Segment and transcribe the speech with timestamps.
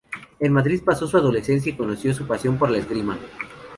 [0.39, 3.19] En Madrid pasó su adolescencia y conoció su pasión por la esgrima.